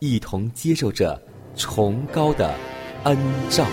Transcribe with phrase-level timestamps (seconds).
[0.00, 1.20] 一同接受着
[1.54, 2.54] 崇高的
[3.04, 3.16] 恩
[3.50, 3.66] 照。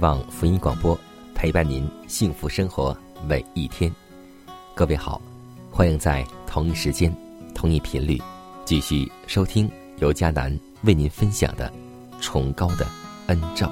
[0.00, 0.98] 望福音广播
[1.34, 3.94] 陪伴您幸福生活每一天。
[4.74, 5.20] 各位好，
[5.70, 7.14] 欢迎在同一时间、
[7.54, 8.18] 同一频率
[8.64, 11.70] 继续收听由迦南为您分享的
[12.22, 12.86] 《崇高的
[13.26, 13.66] 恩照》。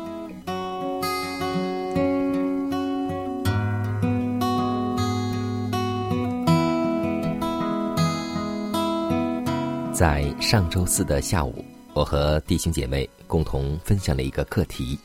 [9.95, 14.97] 在上周四的下午，我和弟兄姐妹共同分享了一个课题，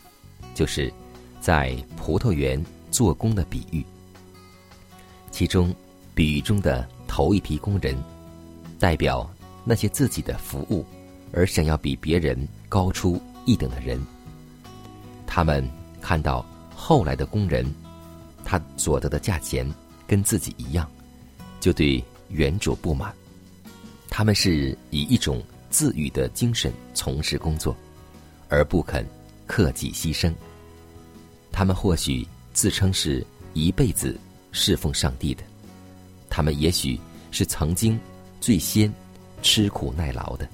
[0.53, 0.94] 就是
[1.43, 3.85] 在葡萄园做工的比喻。
[5.29, 5.75] 其中，
[6.15, 8.01] 比喻中的头一批工人，
[8.79, 9.29] 代表
[9.65, 10.85] 那些自己的服务
[11.33, 14.01] 而想要比别人高出一等的人。
[15.27, 17.69] 他们看到后来的工人，
[18.45, 19.69] 他所得的价钱
[20.07, 20.89] 跟自己一样，
[21.59, 23.13] 就对原主不满。
[24.09, 27.75] 他们是以一种自愈的精神从事工作，
[28.47, 29.05] 而不肯
[29.45, 30.33] 克己牺牲。
[31.53, 34.19] 他们或许自称是一辈子
[34.51, 35.43] 侍奉上帝的，
[36.29, 36.99] 他们也许
[37.31, 37.97] 是曾经
[38.41, 38.93] 最先
[39.41, 40.45] 吃苦耐劳的，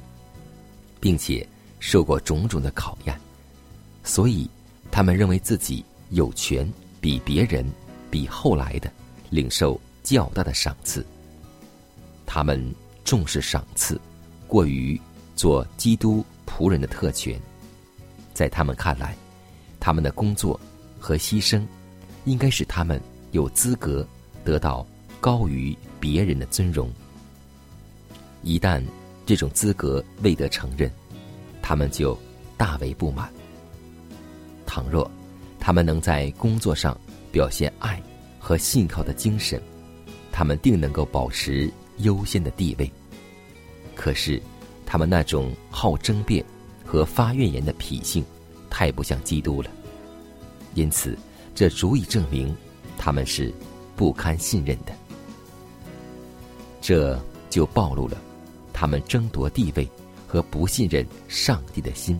[1.00, 1.48] 并且
[1.80, 3.20] 受过种种的考验，
[4.04, 4.48] 所以
[4.92, 6.72] 他们认为自己有权
[7.02, 7.66] 比别人、
[8.12, 8.92] 比后来的
[9.32, 11.04] 领受较大的赏赐。
[12.28, 12.72] 他们。
[13.06, 14.00] 重视赏赐，
[14.48, 15.00] 过于
[15.36, 17.42] 做基督仆人的特权，
[18.36, 19.16] 在他们看来，
[19.80, 20.60] 他们的工作
[21.00, 21.66] 和牺牲，
[22.26, 23.02] 应该使他们
[23.32, 24.06] 有资格
[24.44, 24.86] 得到
[25.20, 26.92] 高于别人的尊荣。
[28.44, 28.84] 一旦
[29.26, 30.92] 这种资格未得承认，
[31.62, 32.18] 他们就
[32.58, 33.32] 大为不满。
[34.66, 35.10] 倘若
[35.60, 36.96] 他们能在工作上
[37.32, 38.02] 表现爱
[38.40, 39.62] 和信靠的精神，
[40.32, 42.92] 他们定能够保持优先的地位。
[43.96, 44.42] 可是，
[44.86, 46.44] 他们那种好争辩
[46.86, 48.24] 和发怨言的脾性，
[48.70, 49.70] 太不像基督了。
[50.74, 51.18] 因此，
[51.54, 52.56] 这足以证明
[52.98, 53.54] 他们是
[53.96, 54.94] 不堪信任的。
[56.82, 57.20] 这
[57.50, 58.18] 就暴露了
[58.74, 59.90] 他们争夺地位
[60.28, 62.20] 和不信任上帝的心，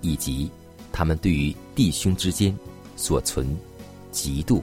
[0.00, 0.50] 以及
[0.92, 2.56] 他们对于弟兄之间
[2.96, 3.56] 所存
[4.12, 4.62] 嫉妒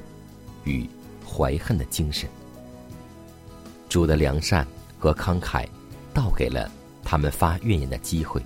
[0.64, 0.88] 与
[1.25, 2.30] 怀恨的精神。
[3.90, 4.68] 主的良善
[5.00, 5.68] 和慷慨。
[6.16, 6.72] 倒给了
[7.03, 8.41] 他们发怨言的机会，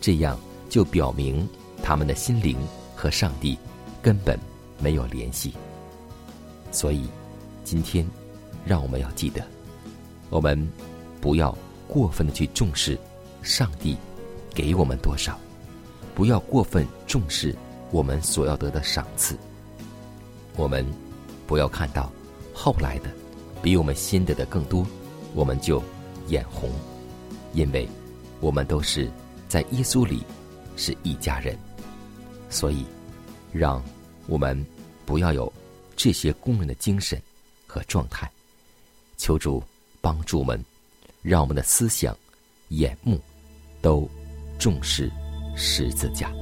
[0.00, 0.38] 这样
[0.68, 1.44] 就表明
[1.82, 2.56] 他们的心灵
[2.98, 3.56] 和上帝
[4.02, 4.36] 根本
[4.80, 5.54] 没有联系。
[6.72, 7.06] 所以，
[7.62, 8.04] 今天
[8.66, 9.40] 让我们要记得，
[10.30, 10.68] 我们
[11.20, 11.56] 不要
[11.86, 12.98] 过分的去重视
[13.42, 13.96] 上帝
[14.52, 15.38] 给我们多少，
[16.16, 17.54] 不要过分重视
[17.92, 19.38] 我们所要得的赏赐。
[20.56, 20.84] 我们
[21.46, 22.10] 不要看到
[22.52, 23.10] 后来的
[23.62, 24.84] 比我们先得的更多，
[25.34, 25.80] 我们就。
[26.28, 26.68] 眼红，
[27.54, 27.88] 因为
[28.38, 29.10] 我们都是
[29.48, 30.22] 在耶稣里
[30.76, 31.58] 是一家人，
[32.50, 32.84] 所以
[33.52, 33.82] 让
[34.26, 34.64] 我们
[35.04, 35.52] 不要有
[35.96, 37.20] 这些工人的精神
[37.66, 38.30] 和状态，
[39.16, 39.62] 求助
[40.00, 40.62] 帮助我们，
[41.22, 42.16] 让我们的思想、
[42.68, 43.20] 眼目
[43.80, 44.08] 都
[44.58, 45.10] 重视
[45.56, 46.32] 十字架。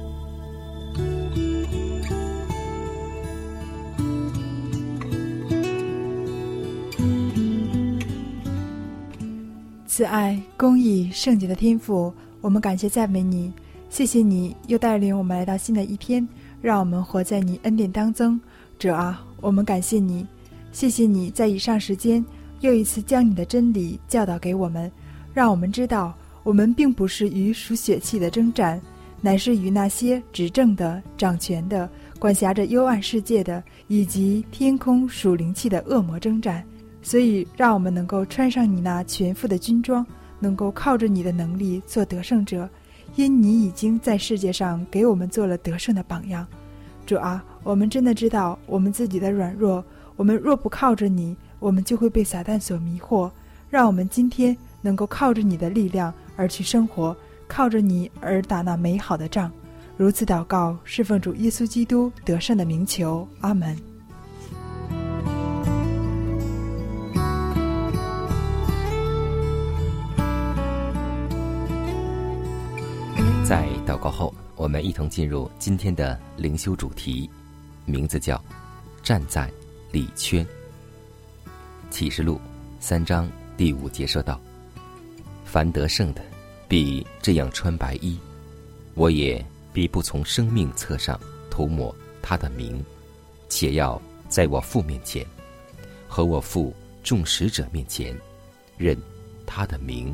[9.87, 13.51] 慈爱、公益、圣洁的天赋，我们感谢赞美你。
[13.97, 16.25] 谢谢你又带领我们来到新的一天，
[16.61, 18.39] 让我们活在你恩典当中。
[18.77, 20.23] 主啊，我们感谢你，
[20.71, 22.23] 谢谢你在以上时间
[22.59, 24.91] 又一次将你的真理教导给我们，
[25.33, 26.13] 让我们知道
[26.43, 28.79] 我们并不是与属血气的征战，
[29.19, 31.89] 乃是与那些执政的、掌权的、
[32.19, 36.63] 管辖着幽暗世界的以及天空属灵气的恶魔征战。
[37.01, 40.05] 所以，让我们能够穿上你那全副的军装，
[40.39, 42.69] 能够靠着你的能力做得胜者，
[43.17, 46.45] 因你已经在世界上给我们做了得胜的榜样。
[47.03, 49.83] 主啊，我们真的知道我们自己的软弱，
[50.15, 53.31] 我们若不靠着你，我们就会被撒旦所迷惑。
[53.71, 57.17] 让我们今天能够靠着你的力量而去生活，
[57.47, 59.51] 靠着你而打那美好的仗。
[59.97, 63.75] 如此祷告，侍奉主耶稣基督得胜的名求，阿门。
[73.47, 77.29] 在祷告后，我们一同进入今天的灵修主题，
[77.85, 78.43] 名字叫
[79.01, 79.49] “站在
[79.89, 80.45] 里圈”。
[81.89, 82.41] 启示录
[82.81, 84.37] 三章第五节说道
[85.47, 86.21] ：“凡得胜的，
[86.67, 88.17] 必这样穿白衣；
[88.95, 89.41] 我也
[89.71, 91.17] 必不从生命册上
[91.49, 92.83] 涂抹他的名，
[93.47, 95.25] 且要在我父面前
[96.05, 98.13] 和我父众使者面前
[98.75, 99.01] 认
[99.45, 100.13] 他的名。”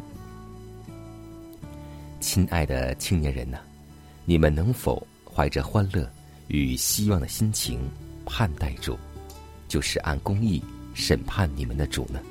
[2.23, 3.57] 亲爱的青年人呐，
[4.23, 6.09] 你们能否怀着欢乐
[6.47, 7.81] 与希望的心情
[8.25, 8.97] 盼待主，
[9.67, 12.21] 就是按公义审判你们的主呢？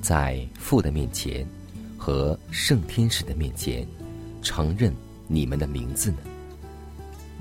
[0.00, 1.46] 在父的面前
[1.98, 3.86] 和圣天使的面前
[4.40, 4.90] 承认
[5.26, 6.18] 你们的名字呢？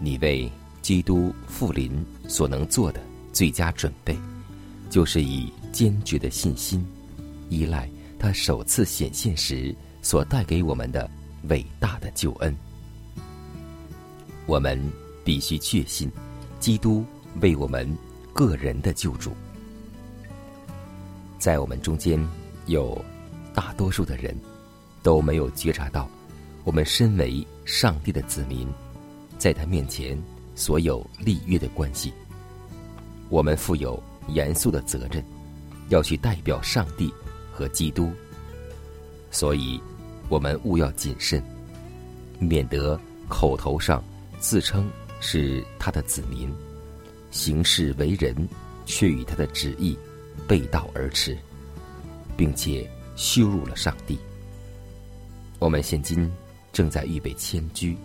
[0.02, 3.00] 你为基督复临所能做的
[3.32, 4.18] 最佳准备，
[4.90, 6.86] 就是以坚决的信心
[7.48, 7.90] 依赖
[8.20, 9.74] 他首次显现时。
[10.08, 11.10] 所带给我们的
[11.50, 12.56] 伟大的救恩，
[14.46, 14.82] 我们
[15.22, 16.10] 必须确信，
[16.62, 17.04] 基督
[17.42, 17.86] 为我们
[18.32, 19.34] 个人的救主。
[21.38, 22.26] 在我们中间，
[22.68, 22.98] 有
[23.54, 24.34] 大多数的人
[25.04, 26.08] 都没有觉察到，
[26.64, 28.66] 我们身为上帝的子民，
[29.38, 30.18] 在他面前
[30.56, 32.14] 所有立约的关系。
[33.28, 35.22] 我们负有严肃的责任，
[35.90, 37.14] 要去代表上帝
[37.52, 38.10] 和基督，
[39.32, 39.78] 所以。
[40.30, 41.42] 我们务要谨慎，
[42.40, 44.04] 免得口头上
[44.40, 44.90] 自称
[45.20, 46.54] 是他的子民，
[47.32, 48.36] 行事为人
[48.86, 49.98] 却与他的旨意
[50.48, 51.38] 背道而驰，
[52.36, 54.20] 并且羞辱了上帝。
[55.60, 56.30] 我们现今
[56.74, 57.98] 正在预备迁居，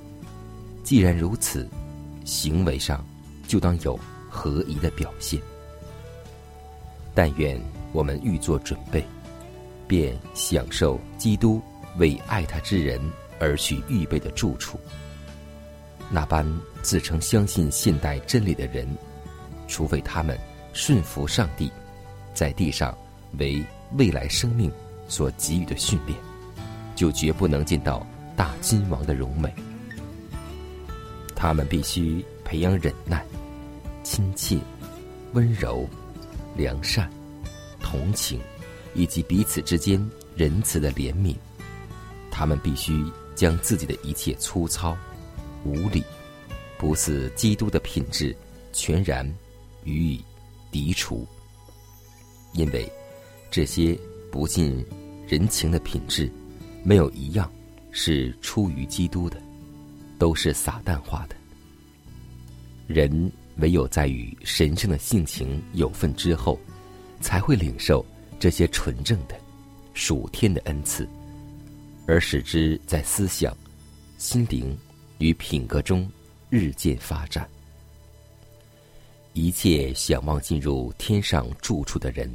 [0.84, 1.68] 既然如此，
[2.24, 3.04] 行为上
[3.48, 3.98] 就当有
[4.30, 5.40] 合宜的表现。
[7.14, 7.60] 但愿
[7.92, 9.04] 我们预做准备，
[9.86, 11.60] 便享受基督。
[11.98, 13.00] 为爱他之人
[13.38, 14.78] 而去预备的住处，
[16.10, 16.46] 那般
[16.82, 18.88] 自称相信现代真理的人，
[19.68, 20.38] 除非他们
[20.72, 21.70] 顺服上帝，
[22.34, 22.96] 在地上
[23.38, 23.62] 为
[23.96, 24.70] 未来生命
[25.08, 26.18] 所给予的训练，
[26.94, 28.06] 就绝不能见到
[28.36, 29.52] 大君王的荣美。
[31.34, 33.24] 他们必须培养忍耐、
[34.02, 34.56] 亲切、
[35.32, 35.88] 温柔、
[36.56, 37.10] 良善、
[37.80, 38.40] 同情，
[38.94, 40.00] 以及彼此之间
[40.36, 41.34] 仁慈的怜悯。
[42.32, 44.96] 他们必须将自己的一切粗糙、
[45.64, 46.02] 无理、
[46.78, 48.34] 不似基督的品质
[48.72, 49.24] 全然
[49.84, 50.24] 予以
[50.72, 51.26] 涤除，
[52.54, 52.90] 因为
[53.50, 53.96] 这些
[54.30, 54.84] 不近
[55.28, 56.32] 人情的品质，
[56.82, 57.48] 没有一样
[57.90, 59.40] 是出于基督的，
[60.18, 61.36] 都是撒旦化的。
[62.86, 66.58] 人唯有在与神圣的性情有份之后，
[67.20, 68.04] 才会领受
[68.40, 69.36] 这些纯正的
[69.92, 71.06] 属天的恩赐。
[72.06, 73.56] 而使之在思想、
[74.18, 74.76] 心灵
[75.18, 76.10] 与品格中
[76.50, 77.48] 日渐发展。
[79.34, 82.30] 一切想望进入天上住处的人，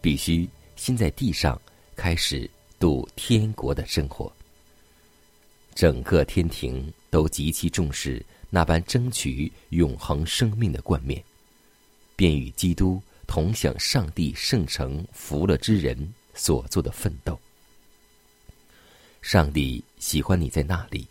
[0.00, 1.60] 必须先在地上
[1.94, 4.32] 开始度天国的生活。
[5.74, 11.22] 整个天庭都极其重视那般争取永恒生命的冠冕，
[12.16, 17.38] 便与基督同享上帝圣城福乐之人所做的奋斗。
[19.22, 21.06] 上帝喜欢你在那里，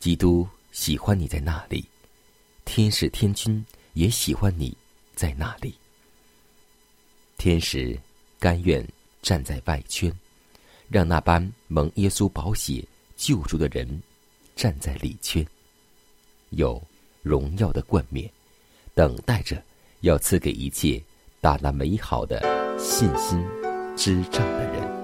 [0.00, 1.84] 基督喜欢你在那里，
[2.64, 4.76] 天使天君也喜欢你
[5.14, 5.74] 在那里。
[7.36, 7.98] 天使
[8.38, 8.86] 甘愿
[9.20, 10.12] 站在外圈，
[10.88, 12.82] 让那般蒙耶稣宝血
[13.16, 14.02] 救助的人
[14.56, 15.46] 站在里圈，
[16.50, 16.82] 有
[17.22, 18.28] 荣耀的冠冕，
[18.94, 19.62] 等待着
[20.00, 21.02] 要赐给一切
[21.40, 22.40] 打那美好的
[22.78, 23.44] 信心
[23.94, 25.03] 之仗的人。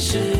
[0.00, 0.39] 是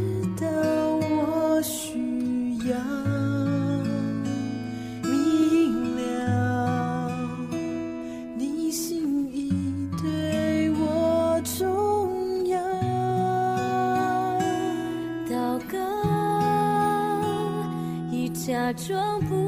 [18.73, 19.40] 装不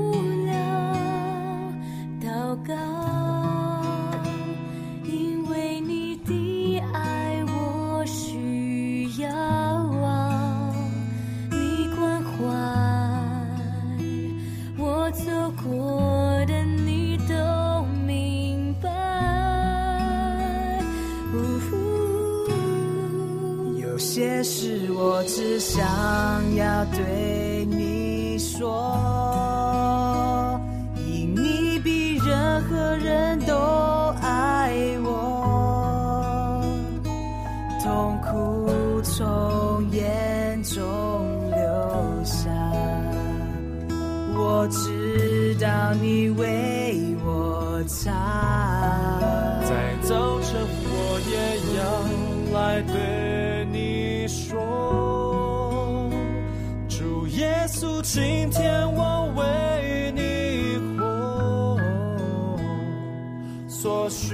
[44.63, 48.13] 我知道你为我擦，
[49.67, 50.55] 在早晨
[50.85, 51.35] 我也
[51.75, 51.83] 要
[52.57, 56.09] 来对你说，
[56.87, 61.77] 主耶稣，今天我为你活，
[63.67, 64.33] 所需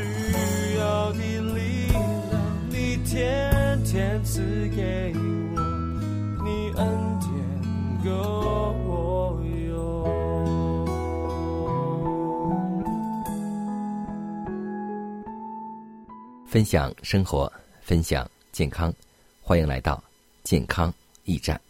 [16.50, 18.92] 分享生活，分享健康，
[19.40, 20.04] 欢迎来到
[20.44, 20.92] 健康
[21.26, 21.62] 驿站。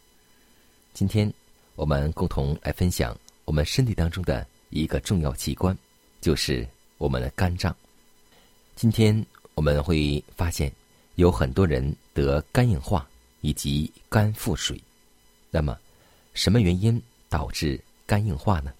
[0.94, 1.30] 今天
[1.76, 5.78] 我们共同来分享我们身体当中的一个重要器官，
[6.22, 6.66] 就是
[6.98, 7.76] 我们的肝脏。
[8.74, 9.14] 今天
[9.54, 10.72] 我们会发现
[11.16, 13.06] 有很多人得肝硬化
[13.42, 14.82] 以及肝腹水。
[15.52, 15.78] 那么，
[16.34, 17.78] 什么原因导致
[18.08, 18.74] 肝硬化呢？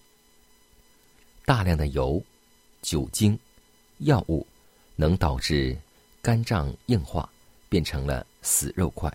[1.44, 2.24] 大量的油、
[2.82, 3.38] 酒精、
[3.98, 4.48] 药物
[4.96, 5.78] 能导致
[6.22, 7.30] 肝脏硬化，
[7.70, 9.12] 变成了死肉块。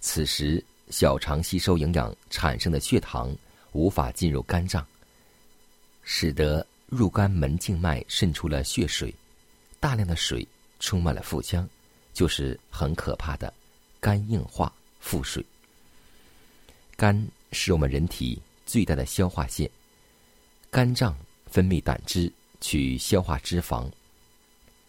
[0.00, 3.34] 此时，小肠吸收营养产生的血糖
[3.72, 4.86] 无法进入肝脏，
[6.02, 9.14] 使得入肝门静脉渗出了血水，
[9.78, 10.46] 大量的水
[10.80, 11.68] 充满了腹腔，
[12.12, 13.52] 就是很可怕的
[14.00, 15.44] 肝硬化腹水。
[16.96, 19.70] 肝是我们人体最大的消化腺，
[20.70, 21.16] 肝脏
[21.46, 23.88] 分泌胆汁去消化脂肪。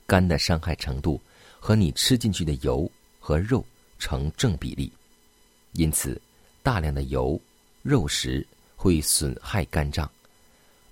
[0.08, 1.20] 肝的伤害程度
[1.66, 2.88] 和你吃进去的油
[3.20, 3.66] 和肉
[3.98, 4.92] 成正比例，
[5.72, 6.22] 因此
[6.62, 7.42] 大量的油、
[7.82, 10.08] 肉食会损害肝脏，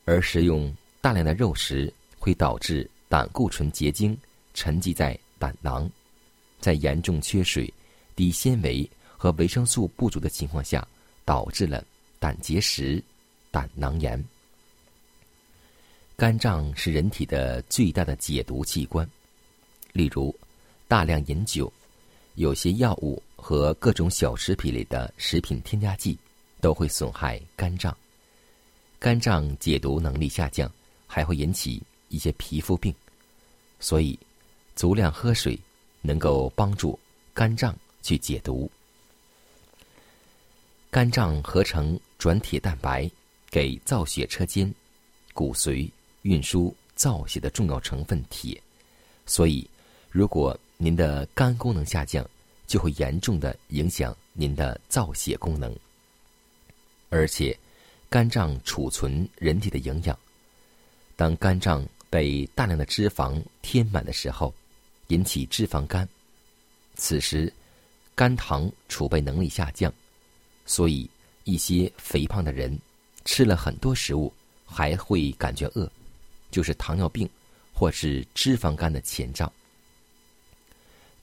[0.03, 4.17] 而食用大量的肉食会导致胆固醇结晶
[4.55, 5.87] 沉积在胆囊，
[6.59, 7.71] 在严重缺水、
[8.15, 10.83] 低纤维和维生素不足的情况下。
[11.25, 11.85] 导致了
[12.19, 13.01] 胆结石、
[13.51, 14.21] 胆囊炎。
[16.17, 19.09] 肝脏是人体的最大的解毒器官，
[19.93, 20.35] 例如
[20.93, 21.73] 大量饮酒、
[22.35, 26.15] 有些药物和各种小食品里的食品添加剂
[26.61, 27.97] 都会损害肝脏。
[28.99, 30.71] 肝脏解毒能力下降，
[31.07, 32.93] 还会引起一些皮肤病。
[33.79, 34.19] 所以，
[34.75, 35.59] 足量喝水
[36.03, 36.99] 能够帮助
[37.33, 38.69] 肝脏去解毒。
[40.91, 43.09] 肝脏合成转铁蛋白，
[43.49, 44.71] 给造血车间、
[45.33, 45.89] 骨髓
[46.21, 48.61] 运输造血的重要成分铁。
[49.25, 49.67] 所以，
[50.11, 52.27] 如果您的肝功能下降，
[52.67, 55.73] 就会严重的影响您的造血功能。
[57.09, 57.57] 而且，
[58.09, 60.17] 肝脏储存人体的营养。
[61.15, 64.53] 当肝脏被大量的脂肪填满的时候，
[65.07, 66.07] 引起脂肪肝。
[66.95, 67.51] 此时，
[68.15, 69.93] 肝糖储备能力下降。
[70.65, 71.09] 所以，
[71.43, 72.77] 一些肥胖的人
[73.25, 74.33] 吃了很多食物
[74.65, 75.89] 还会感觉饿，
[76.49, 77.29] 就是糖尿病
[77.73, 79.51] 或是脂肪肝的前兆。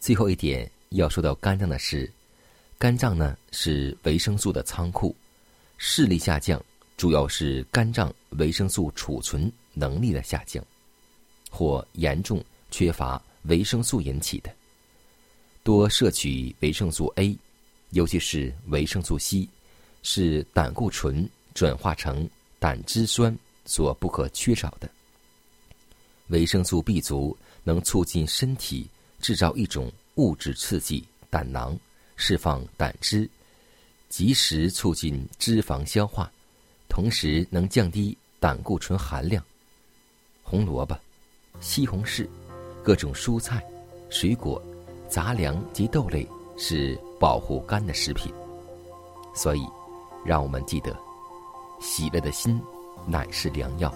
[0.01, 2.11] 最后一点要说到肝脏的是，
[2.79, 5.15] 肝脏呢是维生素的仓库，
[5.77, 6.61] 视力下降
[6.97, 10.65] 主要是肝脏维生素储存能力的下降，
[11.51, 14.51] 或严重缺乏维生素引起的。
[15.63, 17.39] 多摄取维生素 A。
[17.93, 19.49] 尤其是维生素 C，
[20.05, 24.89] 是胆固醇转化成胆汁酸所不可缺少的。
[26.29, 28.89] 维生素 B 族能促进身体
[29.21, 31.79] 制造一种物质刺激胆囊
[32.17, 33.29] 释放胆汁，
[34.09, 36.31] 及时促进脂肪消化，
[36.89, 39.45] 同时能降低胆固醇含量。
[40.43, 40.99] 红萝卜、
[41.61, 42.29] 西红柿、
[42.83, 43.65] 各种蔬菜、
[44.09, 44.61] 水果、
[45.09, 46.27] 杂粮及豆类。
[46.63, 48.31] 是保护肝的食品，
[49.35, 49.67] 所以，
[50.27, 50.95] 让我们记得，
[51.81, 52.61] 喜乐的心
[53.07, 53.95] 乃是良药，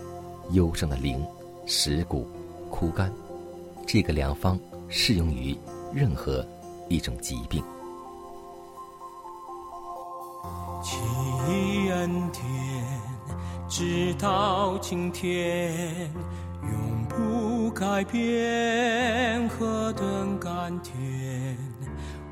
[0.53, 1.23] 忧伤的灵
[1.67, 2.27] 使骨
[2.71, 3.13] 枯干。
[3.87, 4.59] 这个良方
[4.97, 5.59] 适用于
[5.93, 6.47] 任何
[6.89, 7.61] 一种疾病。
[10.85, 10.97] 奇
[11.91, 12.45] 恩典，
[13.69, 16.09] 直到今天，
[16.63, 20.95] 永不改变，何等甘甜！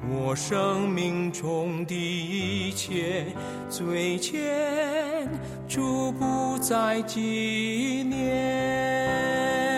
[0.09, 3.27] 我生命中的一切
[3.69, 5.29] 最前，
[5.67, 9.72] 逐不再纪念。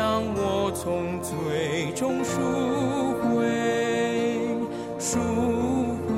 [0.00, 2.40] 将我从最终赎
[3.20, 3.44] 回，
[4.98, 5.20] 赎
[6.08, 6.16] 回。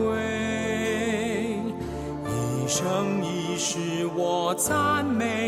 [2.31, 5.42] 一生一世我赞美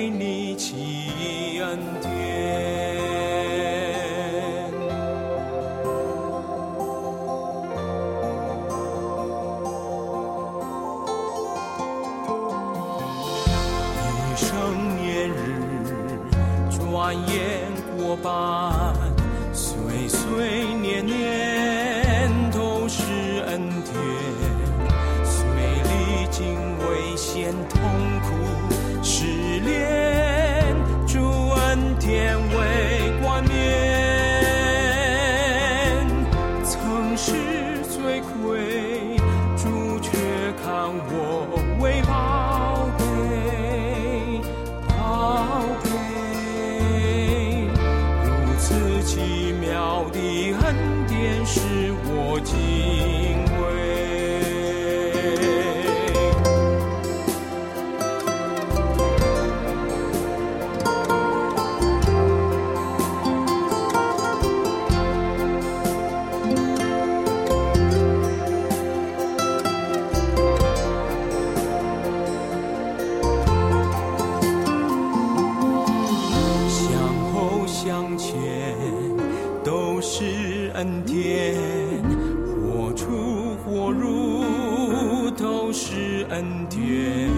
[85.74, 87.28] 是恩典，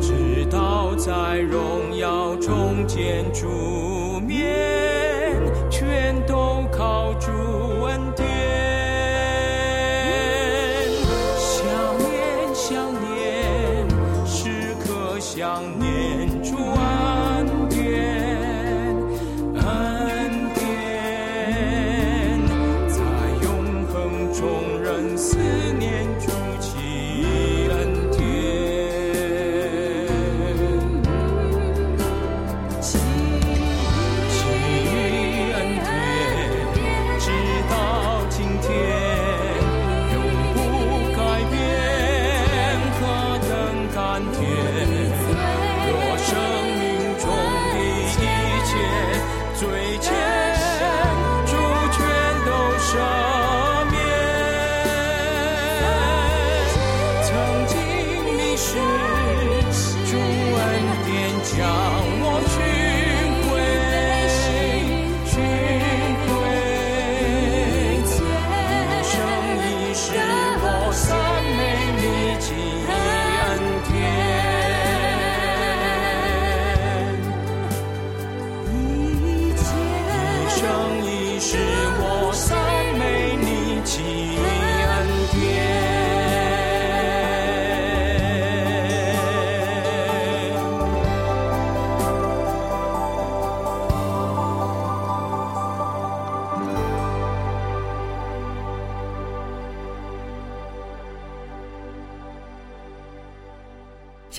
[0.00, 4.79] 直到在荣耀中见主面，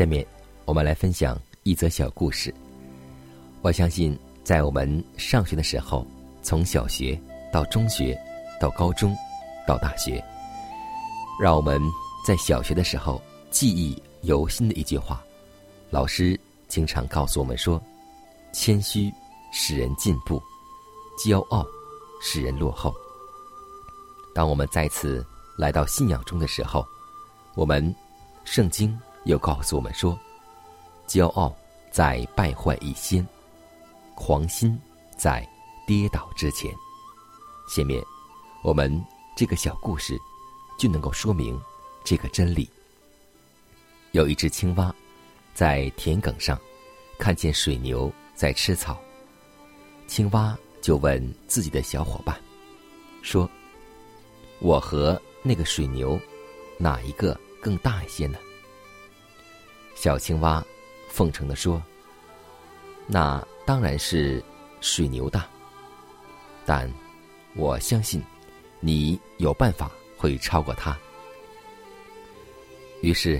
[0.01, 0.25] 下面
[0.65, 2.51] 我们来分享一则小故事。
[3.61, 6.03] 我相信，在我们上学的时候，
[6.41, 7.15] 从小学
[7.53, 8.19] 到中学，
[8.59, 9.15] 到高中，
[9.67, 10.19] 到大学，
[11.39, 11.79] 让我们
[12.25, 15.23] 在小学的时候记忆犹新的一句话，
[15.91, 17.79] 老师经常告诉我们说
[18.51, 19.13] ：“谦虚
[19.53, 20.41] 使人进步，
[21.23, 21.63] 骄傲
[22.19, 22.91] 使人落后。”
[24.33, 25.23] 当我们再次
[25.59, 26.83] 来到信仰中的时候，
[27.53, 27.95] 我们
[28.45, 30.17] 圣经又告诉我们说
[31.07, 31.55] ：“骄傲
[31.91, 33.25] 在败坏以心，
[34.15, 34.79] 狂心
[35.15, 35.47] 在
[35.85, 36.73] 跌倒之前。”
[37.69, 38.03] 下面，
[38.63, 39.03] 我们
[39.35, 40.17] 这个小故事
[40.77, 41.59] 就能够说明
[42.03, 42.69] 这个真理。
[44.11, 44.93] 有一只青蛙
[45.53, 46.59] 在田埂上
[47.17, 48.99] 看见水牛在吃草，
[50.07, 52.35] 青蛙就问自己的小伙伴
[53.21, 53.49] 说
[54.59, 56.19] ：“我和那个水牛
[56.77, 58.37] 哪一个更大一些呢？”
[60.01, 60.65] 小青蛙
[61.09, 61.79] 奉承的说
[63.05, 64.43] ：“那当然是
[64.79, 65.47] 水牛大，
[66.65, 66.91] 但
[67.55, 68.19] 我相信
[68.79, 70.97] 你有办法会超过它。”
[73.03, 73.39] 于是，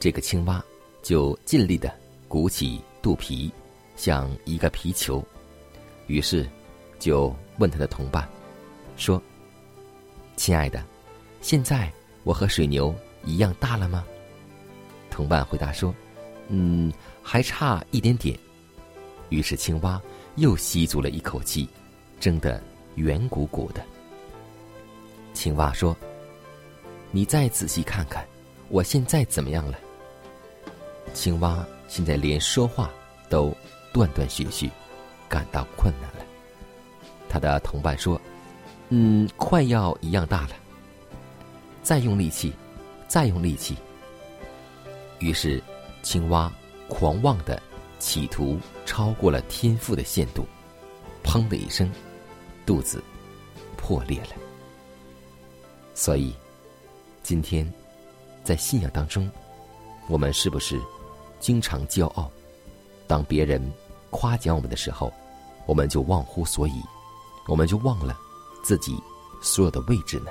[0.00, 0.60] 这个青蛙
[1.00, 3.48] 就尽力的鼓起肚皮，
[3.94, 5.24] 像一个皮球，
[6.08, 6.44] 于是
[6.98, 8.28] 就问他的同伴
[8.96, 9.22] 说
[10.34, 10.84] ：“亲爱的，
[11.40, 11.88] 现在
[12.24, 14.04] 我和水牛一样大了吗？”
[15.18, 15.92] 同伴回答说
[16.46, 16.92] ：“嗯，
[17.24, 18.38] 还差一点点。”
[19.30, 20.00] 于是青蛙
[20.36, 21.68] 又吸足了一口气，
[22.20, 22.62] 睁得
[22.94, 23.82] 圆鼓鼓的。
[25.34, 25.96] 青蛙说
[27.10, 28.24] ：“你再仔细看看，
[28.68, 29.76] 我现在怎么样了？”
[31.12, 32.88] 青蛙现在连说话
[33.28, 33.52] 都
[33.92, 34.70] 断断续续，
[35.28, 36.24] 感到困难了。
[37.28, 38.20] 他的同伴说
[38.90, 40.50] ：“嗯，快要一样大了。
[41.82, 42.52] 再用力气，
[43.08, 43.76] 再用力气。”
[45.20, 45.62] 于是，
[46.02, 46.52] 青蛙
[46.88, 47.60] 狂妄的
[47.98, 50.46] 企图超过了天赋的限度，
[51.24, 51.90] 砰的一声，
[52.64, 53.02] 肚子
[53.76, 54.30] 破裂了。
[55.92, 56.32] 所以，
[57.22, 57.70] 今天
[58.44, 59.28] 在信仰当中，
[60.08, 60.80] 我们是不是
[61.40, 62.30] 经常骄傲？
[63.08, 63.60] 当别人
[64.10, 65.12] 夸奖我们的时候，
[65.66, 66.80] 我们就忘乎所以，
[67.48, 68.16] 我们就忘了
[68.62, 68.96] 自己
[69.42, 70.30] 所有的位置呢？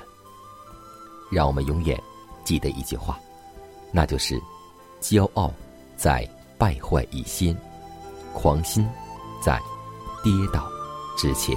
[1.30, 2.02] 让我们永远
[2.42, 3.20] 记得一句话，
[3.92, 4.40] 那就是。
[5.00, 5.52] 骄傲
[5.96, 7.56] 在败坏以先，
[8.32, 8.88] 狂心
[9.42, 9.60] 在
[10.22, 10.68] 跌倒
[11.16, 11.56] 之前。